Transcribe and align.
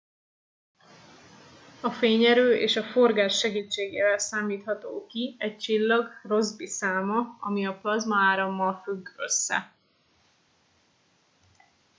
a 1.81 1.91
fényerő 1.91 2.55
és 2.55 2.75
a 2.75 2.83
forgás 2.83 3.37
segítségével 3.37 4.17
számítható 4.17 5.05
ki 5.05 5.35
egy 5.39 5.57
csillag 5.57 6.05
rossby 6.23 6.65
száma 6.67 7.37
ami 7.39 7.65
a 7.65 7.77
plazmaárammal 7.81 8.81
függ 8.85 9.07
össze 9.17 9.73